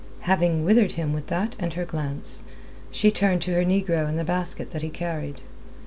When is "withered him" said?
0.65-1.13